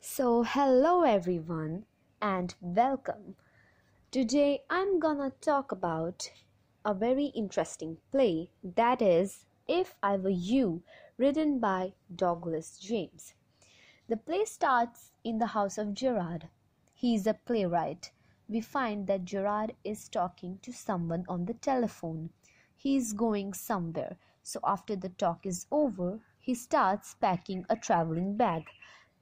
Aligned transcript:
So, 0.00 0.42
hello 0.42 1.02
everyone 1.02 1.86
and 2.20 2.54
welcome. 2.60 3.36
Today 4.10 4.62
I'm 4.70 5.00
gonna 5.00 5.30
talk 5.40 5.72
about 5.72 6.30
a 6.84 6.94
very 6.94 7.26
interesting 7.26 7.98
play 8.10 8.50
that 8.62 9.02
is 9.02 9.46
If 9.68 9.96
I 10.02 10.16
Were 10.16 10.30
You, 10.30 10.82
written 11.16 11.58
by 11.60 11.94
Douglas 12.14 12.78
James. 12.78 13.34
The 14.08 14.16
play 14.16 14.44
starts 14.44 15.12
in 15.24 15.38
the 15.38 15.46
house 15.46 15.78
of 15.78 15.94
Gerard. 15.94 16.48
He 16.94 17.14
is 17.14 17.26
a 17.26 17.34
playwright. 17.34 18.10
We 18.48 18.60
find 18.60 19.06
that 19.08 19.24
Gerard 19.24 19.74
is 19.84 20.08
talking 20.08 20.58
to 20.62 20.72
someone 20.72 21.24
on 21.28 21.46
the 21.46 21.54
telephone. 21.54 22.30
He 22.76 22.96
is 22.96 23.12
going 23.12 23.52
somewhere, 23.54 24.16
so 24.42 24.60
after 24.64 24.96
the 24.96 25.10
talk 25.10 25.46
is 25.46 25.66
over, 25.70 26.20
he 26.40 26.54
starts 26.54 27.14
packing 27.14 27.66
a 27.70 27.76
traveling 27.76 28.36
bag. 28.36 28.68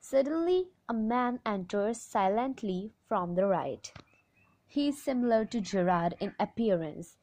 Suddenly 0.00 0.68
a 0.88 0.94
man 0.94 1.40
enters 1.44 2.00
silently 2.00 2.92
from 3.06 3.34
the 3.34 3.46
right. 3.46 3.92
He 4.66 4.88
is 4.88 5.02
similar 5.02 5.44
to 5.46 5.60
Gerard 5.60 6.14
in 6.20 6.34
appearance. 6.38 7.16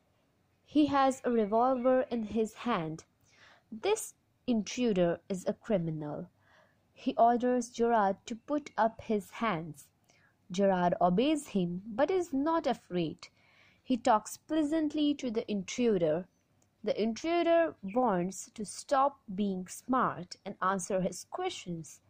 He 0.66 0.88
has 0.88 1.22
a 1.24 1.32
revolver 1.32 2.02
in 2.12 2.24
his 2.24 2.54
hand. 2.54 3.06
This 3.72 4.16
intruder 4.46 5.20
is 5.30 5.46
a 5.48 5.54
criminal. 5.54 6.30
He 6.94 7.16
orders 7.16 7.70
Gerard 7.70 8.18
to 8.26 8.36
put 8.36 8.72
up 8.78 9.02
his 9.02 9.32
hands. 9.32 9.88
Gerard 10.52 10.94
obeys 11.02 11.48
him 11.48 11.82
but 11.88 12.12
is 12.12 12.34
not 12.34 12.68
afraid. 12.68 13.30
He 13.84 13.98
talks 13.98 14.38
pleasantly 14.38 15.14
to 15.16 15.32
the 15.32 15.50
intruder. 15.50 16.28
The 16.84 17.02
intruder 17.02 17.76
wants 17.82 18.52
to 18.54 18.66
stop 18.66 19.22
being 19.34 19.68
smart 19.68 20.36
and 20.46 20.55
answer 20.62 21.02
his 21.02 21.26
questions. 21.26 22.02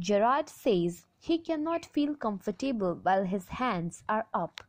Gerard 0.00 0.48
says 0.48 1.04
he 1.18 1.36
cannot 1.36 1.84
feel 1.84 2.14
comfortable 2.14 2.94
while 2.94 3.24
his 3.24 3.48
hands 3.48 4.02
are 4.08 4.26
up. 4.32 4.62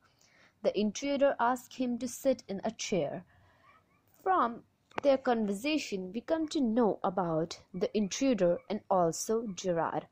The 0.62 0.78
intruder 0.78 1.38
asks 1.40 1.78
him 1.78 1.98
to 2.00 2.08
sit 2.10 2.44
in 2.50 2.60
a 2.66 2.72
chair. 2.72 3.24
From 4.22 4.66
their 5.04 5.18
conversation, 5.18 6.12
we 6.12 6.20
come 6.20 6.50
to 6.50 6.60
know 6.60 7.00
about 7.02 7.62
the 7.74 7.96
intruder 7.98 8.60
and 8.70 8.82
also 8.90 9.48
Gerard. 9.48 10.08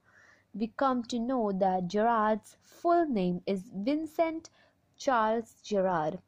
We 0.53 0.67
come 0.67 1.03
to 1.03 1.19
know 1.19 1.51
that 1.51 1.89
Gerard's 1.89 2.55
full 2.63 3.05
name 3.05 3.41
is 3.45 3.69
Vincent 3.75 4.49
Charles 4.97 5.55
Gerard. 5.61 6.21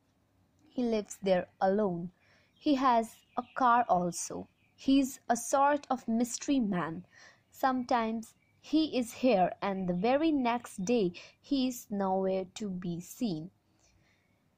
He 0.68 0.84
lives 0.84 1.18
there 1.24 1.48
alone. 1.62 2.12
He 2.54 2.76
has 2.76 3.16
a 3.38 3.44
car 3.56 3.86
also. 3.88 4.50
He's 4.76 5.22
a 5.30 5.38
sort 5.38 5.88
of 5.90 6.10
mystery 6.10 6.60
man. 6.60 7.06
Sometimes 7.50 8.36
he 8.64 8.96
is 8.96 9.12
here 9.14 9.52
and 9.60 9.90
the 9.90 9.94
very 9.94 10.32
next 10.32 10.86
day 10.86 11.12
he 11.42 11.68
is 11.68 11.88
nowhere 11.90 12.46
to 12.54 12.70
be 12.70 13.02
seen. 13.02 13.50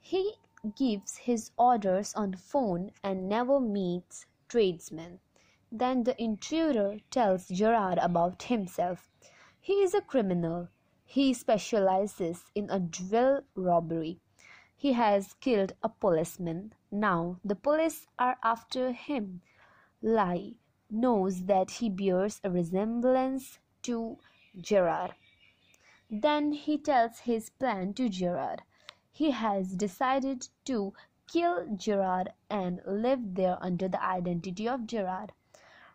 He 0.01 0.33
gives 0.75 1.17
his 1.17 1.51
orders 1.57 2.13
on 2.13 2.31
the 2.31 2.37
phone 2.37 2.91
and 3.01 3.29
never 3.29 3.61
meets 3.61 4.25
tradesmen. 4.49 5.19
Then 5.71 6.03
the 6.03 6.21
intruder 6.21 6.99
tells 7.09 7.47
Gerard 7.47 7.97
about 7.97 8.43
himself. 8.43 9.09
He 9.59 9.81
is 9.81 9.93
a 9.93 10.01
criminal. 10.01 10.67
He 11.05 11.33
specializes 11.33 12.51
in 12.53 12.69
a 12.69 12.81
jewel 12.81 13.41
robbery. 13.55 14.19
He 14.75 14.93
has 14.93 15.33
killed 15.35 15.73
a 15.81 15.87
policeman. 15.87 16.73
Now 16.91 17.39
the 17.43 17.55
police 17.55 18.05
are 18.19 18.37
after 18.43 18.91
him. 18.91 19.41
Lie 20.01 20.55
knows 20.89 21.45
that 21.45 21.71
he 21.71 21.89
bears 21.89 22.41
a 22.43 22.51
resemblance 22.51 23.59
to 23.83 24.17
Gerard. 24.59 25.13
Then 26.09 26.51
he 26.51 26.77
tells 26.77 27.19
his 27.19 27.49
plan 27.49 27.93
to 27.95 28.09
Gerard. 28.09 28.63
He 29.11 29.31
has 29.31 29.75
decided 29.75 30.47
to 30.65 30.93
kill 31.27 31.75
Gerard 31.75 32.33
and 32.49 32.81
live 32.85 33.35
there 33.35 33.57
under 33.61 33.87
the 33.87 34.03
identity 34.03 34.67
of 34.67 34.85
Gerard. 34.85 35.31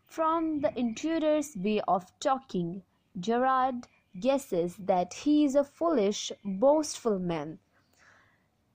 From 0.04 0.60
the 0.60 0.76
intruder's 0.78 1.56
way 1.56 1.81
of 1.87 2.19
talking, 2.19 2.82
Gerard 3.21 3.87
guesses 4.19 4.76
that 4.76 5.12
he 5.12 5.44
is 5.44 5.55
a 5.55 5.65
foolish, 5.65 6.32
boastful 6.44 7.19
man. 7.19 7.59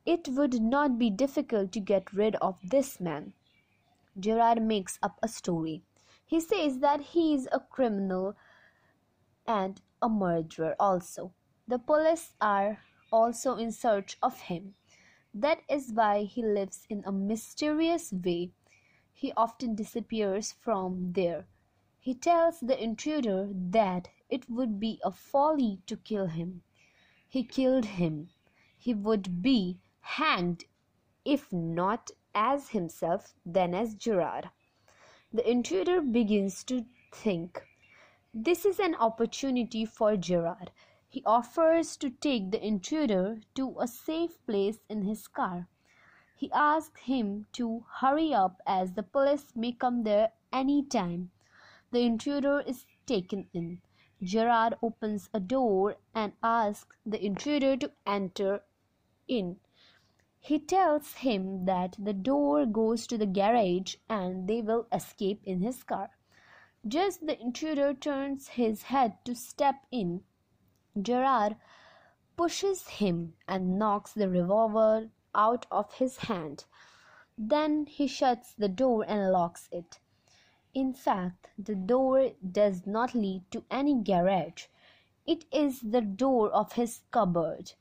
It 0.06 0.28
would 0.28 0.62
not 0.62 1.00
be 1.00 1.10
difficult 1.10 1.72
to 1.72 1.80
get 1.80 2.14
rid 2.14 2.36
of 2.36 2.60
this 2.64 3.00
man. 3.00 3.34
Gerard 4.20 4.62
makes 4.62 5.00
up 5.02 5.18
a 5.24 5.28
story. 5.28 5.82
He 6.26 6.40
says 6.40 6.80
that 6.80 7.02
he 7.02 7.34
is 7.34 7.48
a 7.52 7.60
criminal 7.60 8.36
and 9.46 9.82
a 10.02 10.10
murderer 10.10 10.76
also. 10.80 11.34
The 11.68 11.80
police 11.80 12.34
are 12.42 12.80
also 13.12 13.56
in 13.56 13.72
search 13.72 14.18
of 14.22 14.40
him. 14.42 14.76
That 15.34 15.62
is 15.70 15.92
why 15.94 16.24
he 16.24 16.44
lives 16.44 16.86
in 16.90 17.04
a 17.06 17.12
mysterious 17.12 18.12
way. 18.12 18.52
He 19.12 19.32
often 19.38 19.76
disappears 19.76 20.52
from 20.52 21.14
there. 21.14 21.48
He 22.00 22.14
tells 22.14 22.60
the 22.60 22.82
intruder 22.82 23.50
that 23.52 24.10
it 24.30 24.50
would 24.50 24.80
be 24.80 25.00
a 25.04 25.12
folly 25.12 25.82
to 25.88 25.96
kill 25.96 26.28
him. 26.28 26.64
He 27.30 27.44
killed 27.44 27.86
him. 27.86 28.30
He 28.78 28.94
would 28.94 29.42
be 29.42 29.80
hanged, 30.02 30.66
if 31.24 31.52
not 31.52 32.12
as 32.36 32.70
himself, 32.70 33.34
then 33.46 33.74
as 33.74 33.96
Gerard. 33.96 34.50
The 35.32 35.50
intruder 35.50 36.02
begins 36.02 36.64
to 36.66 36.86
think. 37.12 37.64
This 38.36 38.66
is 38.66 38.80
an 38.80 38.96
opportunity 38.96 39.86
for 39.86 40.18
Gerard. 40.18 40.72
He 41.08 41.22
offers 41.24 41.96
to 41.98 42.10
take 42.10 42.50
the 42.50 42.66
intruder 42.66 43.40
to 43.54 43.78
a 43.80 43.88
safe 43.88 44.44
place 44.48 44.80
in 44.90 45.04
his 45.04 45.28
car. 45.28 45.68
He 46.36 46.52
asks 46.52 47.02
him 47.02 47.46
to 47.54 47.86
hurry 48.00 48.34
up 48.34 48.60
as 48.66 48.94
the 48.94 49.04
police 49.04 49.56
may 49.56 49.72
come 49.72 50.02
there 50.02 50.32
any 50.52 50.82
time. 50.82 51.30
The 51.92 52.00
intruder 52.00 52.62
is 52.62 52.88
taken 53.06 53.50
in. 53.54 53.82
Gerard 54.24 54.80
opens 54.82 55.30
a 55.32 55.40
door 55.40 55.98
and 56.16 56.34
asks 56.42 56.98
the 57.06 57.24
intruder 57.24 57.78
to 57.78 57.92
enter 58.08 58.64
in. 59.28 59.60
He 60.40 60.58
tells 60.58 61.14
him 61.14 61.66
that 61.66 61.98
the 62.00 62.14
door 62.14 62.66
goes 62.66 63.06
to 63.08 63.18
the 63.20 63.28
garage 63.28 63.98
and 64.10 64.48
they 64.48 64.64
will 64.64 64.88
escape 64.92 65.42
in 65.44 65.62
his 65.62 65.84
car. 65.84 66.10
Just 66.86 67.26
the 67.26 67.40
intruder 67.40 67.94
turns 67.94 68.50
his 68.50 68.84
head 68.84 69.24
to 69.24 69.36
step 69.36 69.86
in. 69.90 70.26
Gerard 71.02 71.56
pushes 72.36 72.88
him 72.88 73.36
and 73.48 73.80
knocks 73.80 74.12
the 74.12 74.28
revolver 74.28 75.10
out 75.34 75.66
of 75.72 75.94
his 75.94 76.18
hand. 76.18 76.66
Then 77.38 77.86
he 77.86 78.06
shuts 78.06 78.54
the 78.54 78.68
door 78.68 79.06
and 79.08 79.32
locks 79.32 79.70
it. 79.72 80.00
In 80.74 80.94
fact, 80.94 81.48
the 81.58 81.76
door 81.76 82.32
does 82.52 82.86
not 82.86 83.16
lead 83.16 83.50
to 83.52 83.64
any 83.72 83.96
garage. 83.96 84.66
It 85.26 85.46
is 85.54 85.80
the 85.80 86.02
door 86.02 86.50
of 86.50 86.74
his 86.74 87.02
cupboard. 87.12 87.74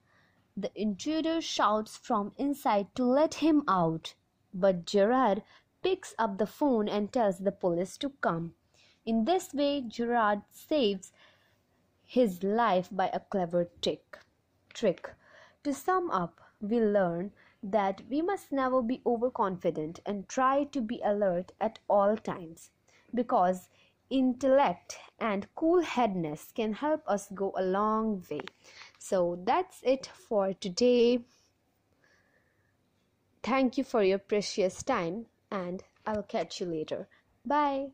The 0.57 0.71
intruder 0.81 1.41
shouts 1.41 1.97
from 1.97 2.33
inside 2.39 2.95
to 2.95 3.05
let 3.05 3.35
him 3.35 3.65
out, 3.67 4.15
but 4.55 4.85
Gerard 4.85 5.43
picks 5.83 6.15
up 6.21 6.39
the 6.39 6.47
phone 6.47 6.89
and 6.89 7.13
tells 7.13 7.39
the 7.39 7.51
police 7.51 7.97
to 7.99 8.11
come. 8.21 8.55
In 9.05 9.25
this 9.25 9.53
way, 9.53 9.81
Gerard 9.81 10.43
saves 10.51 11.13
his 12.05 12.43
life 12.43 12.89
by 12.93 13.09
a 13.09 13.21
clever 13.21 13.69
trick. 13.81 14.19
Trick. 14.73 15.11
To 15.65 15.75
sum 15.75 16.11
up, 16.11 16.41
we 16.61 16.81
learn 16.81 17.33
that 17.63 18.03
we 18.09 18.23
must 18.23 18.53
never 18.53 18.83
be 18.83 19.01
overconfident 19.07 20.01
and 20.05 20.29
try 20.29 20.65
to 20.65 20.81
be 20.81 21.01
alert 21.05 21.53
at 21.61 21.79
all 21.89 22.17
times 22.17 22.71
because 23.15 23.69
intellect 24.11 24.99
and 25.19 25.47
cool 25.55 25.81
headedness 25.83 26.53
can 26.55 26.73
help 26.75 27.03
us 27.07 27.29
go 27.35 27.53
a 27.57 27.63
long 27.63 28.23
way. 28.31 28.43
So 28.99 29.41
that's 29.45 29.81
it 29.83 30.07
for 30.07 30.53
today. 30.53 31.25
Thank 33.43 33.79
you 33.79 33.85
for 33.85 34.03
your 34.05 34.19
precious 34.19 34.83
time, 34.83 35.27
and 35.51 35.83
I'll 36.07 36.23
catch 36.23 36.61
you 36.61 36.67
later. 36.67 37.09
Bye. 37.45 37.89